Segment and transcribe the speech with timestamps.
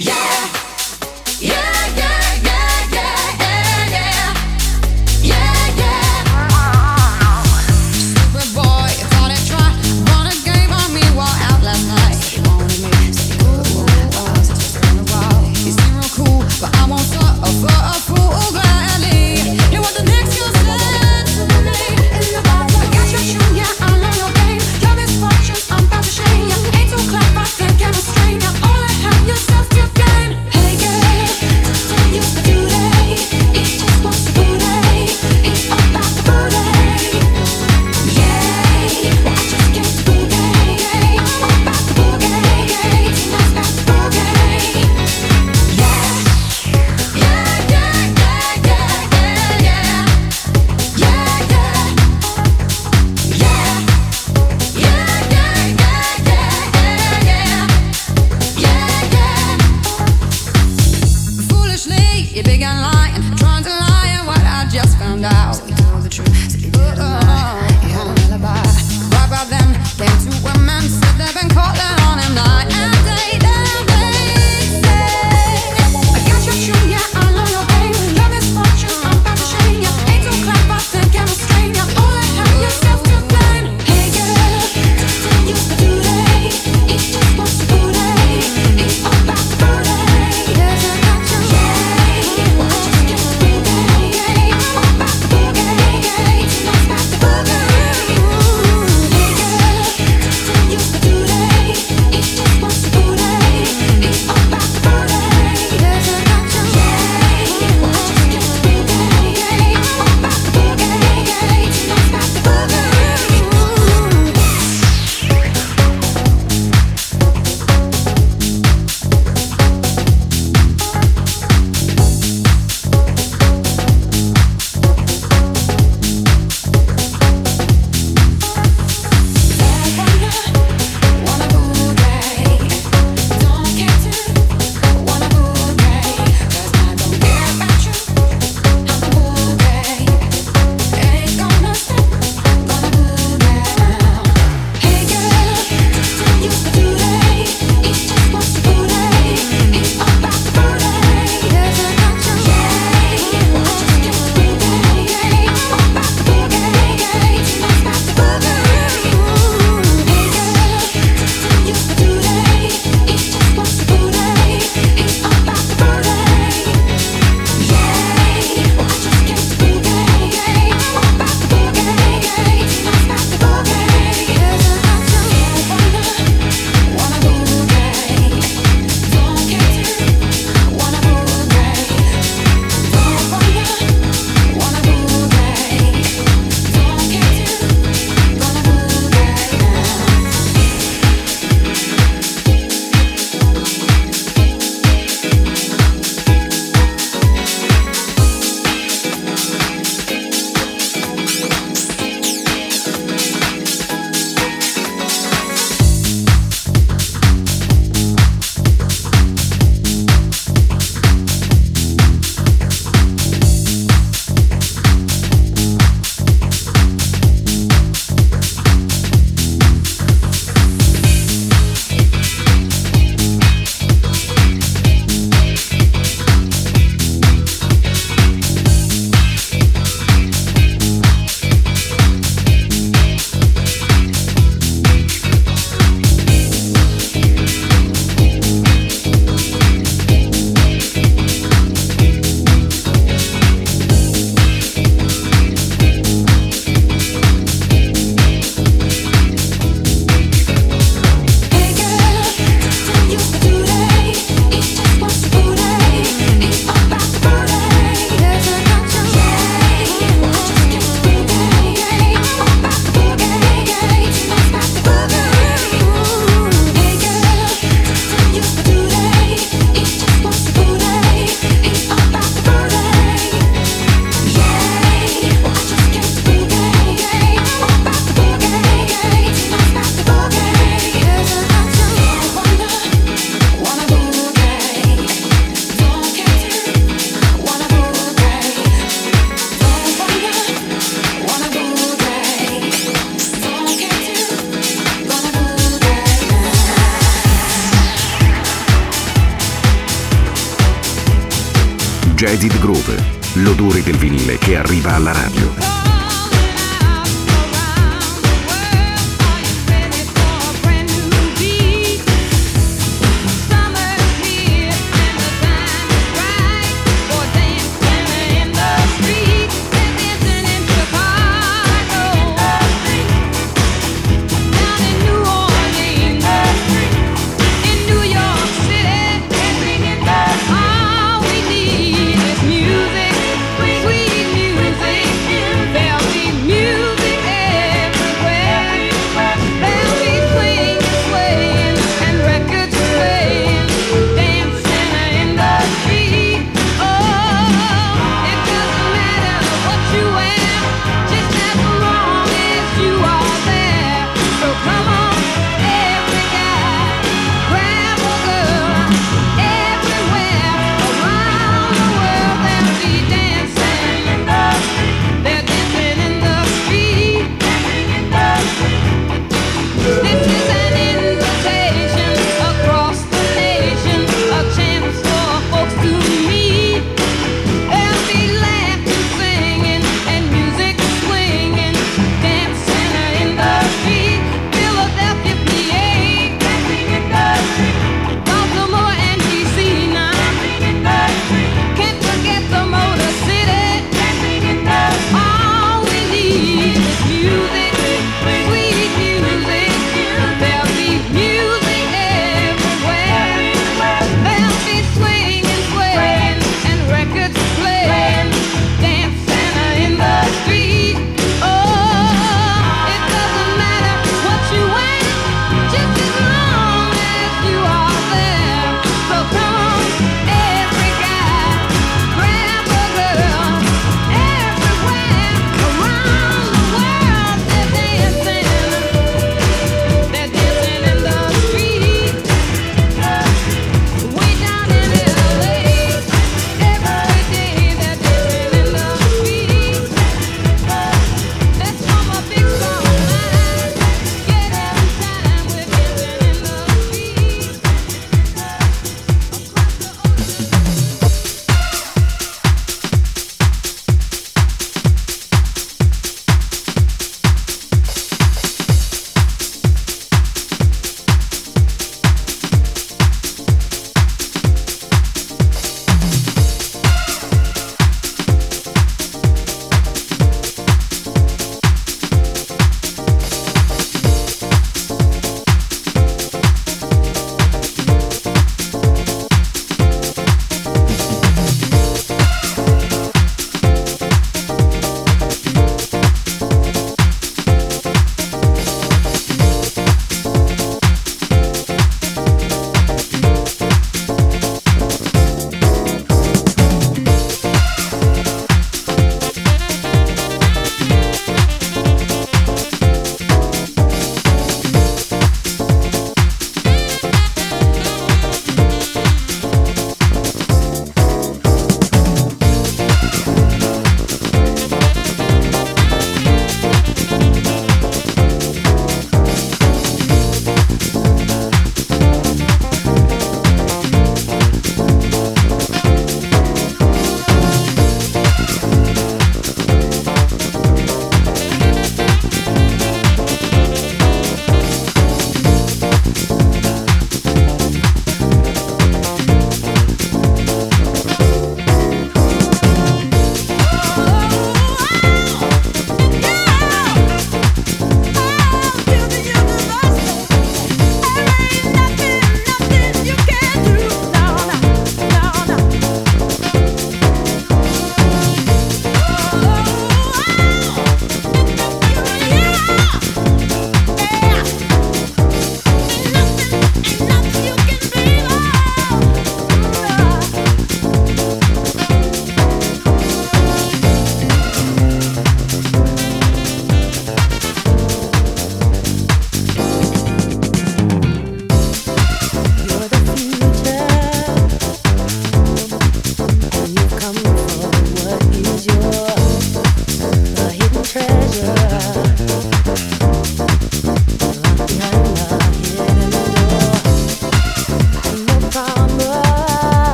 [0.00, 0.57] Hey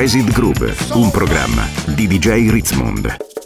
[0.00, 3.37] Jazzid Groove, un programma di DJ Ritzmond.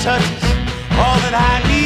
[0.00, 0.42] touches
[0.98, 1.85] all that I need.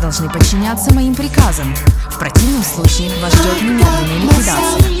[0.00, 1.74] должны подчиняться моим приказам.
[2.10, 5.00] В противном случае вас ждет немедленная ликвидация.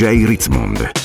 [0.00, 0.24] J.
[0.24, 0.99] Richmond.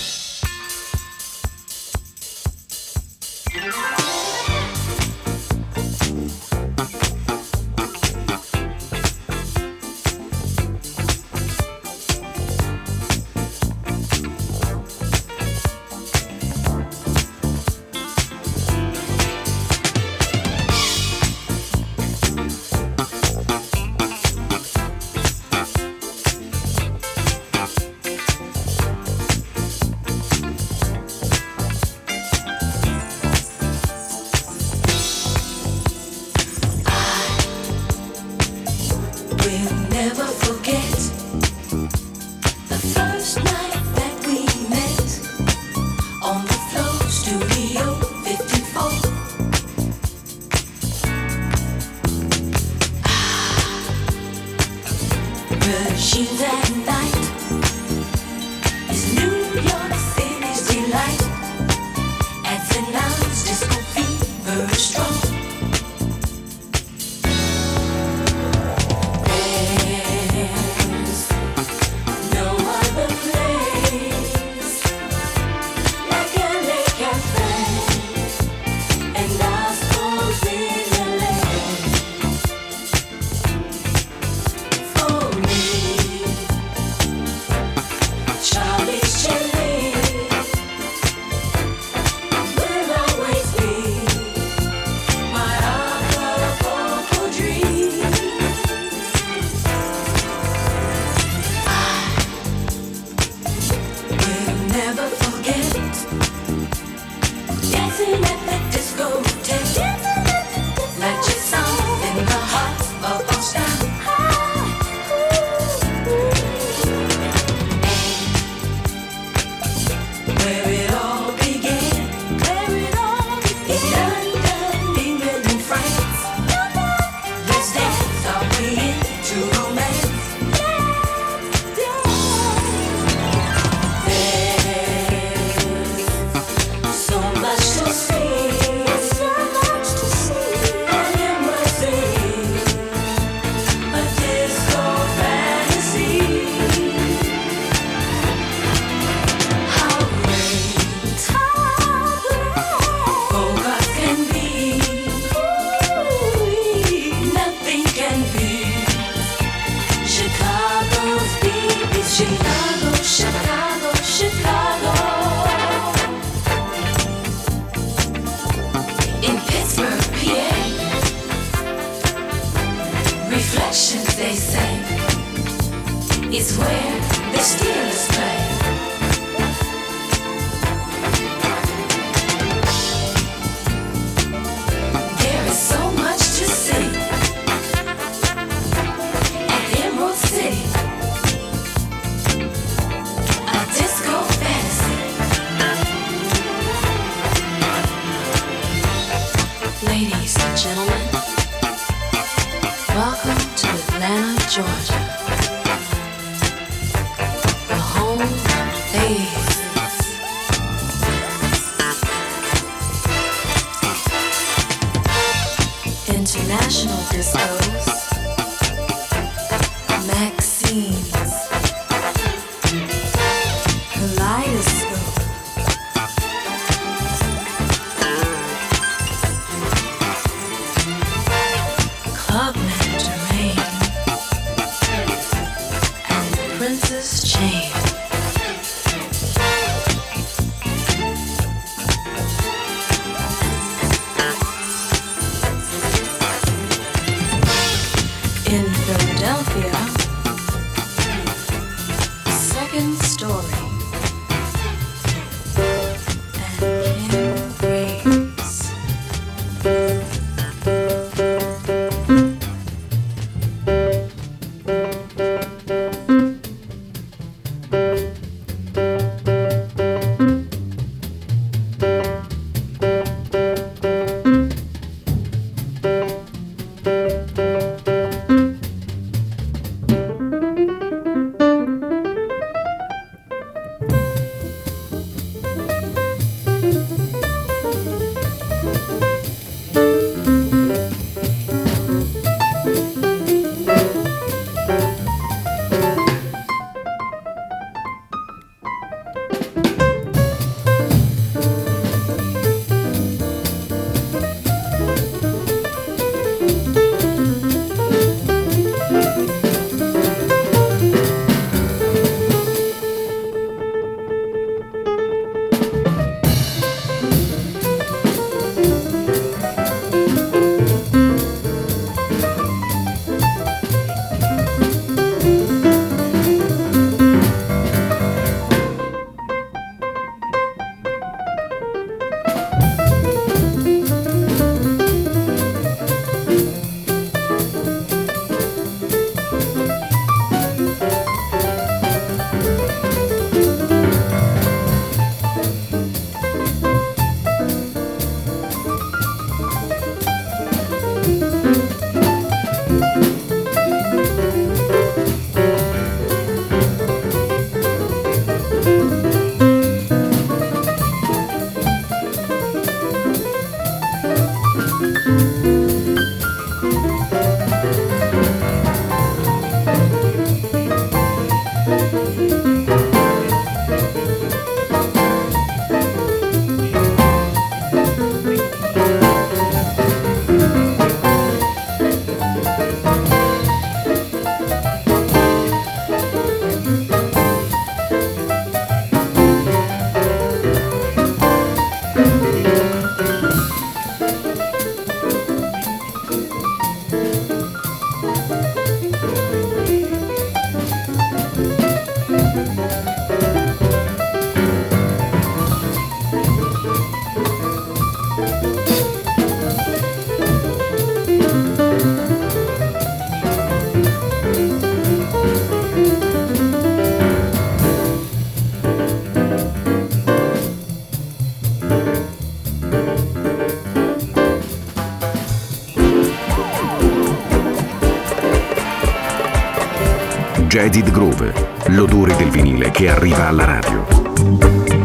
[430.66, 431.32] Edit Groove,
[431.68, 433.86] l'odore del vinile che arriva alla radio.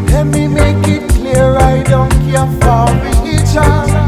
[0.09, 4.00] Let me make it clear I don't care for religion.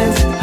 [0.00, 0.39] Can't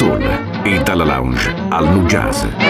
[0.00, 0.22] soul
[0.64, 2.69] e dalla lounge al nu jazz.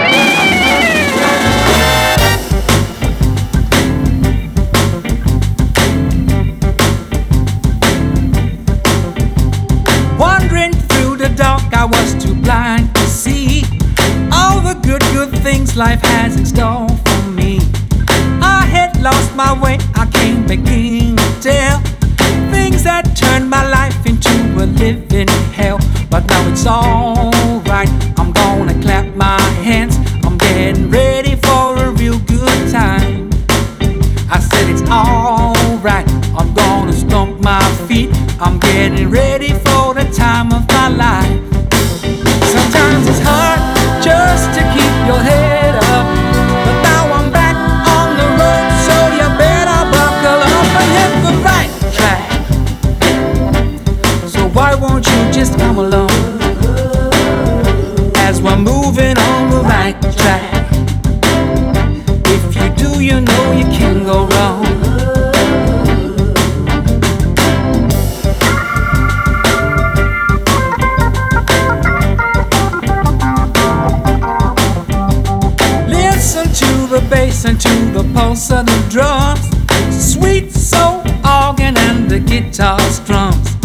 [77.43, 79.49] listen to the pulse of the drums,
[79.91, 83.57] sweet soul organ and the guitar strums.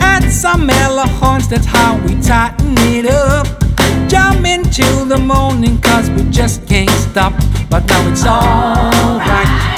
[0.00, 3.46] Add some mellow horns, that's how we tighten it up.
[4.08, 7.34] Jump into the morning, cause we just can't stop.
[7.68, 9.77] But now it's alright.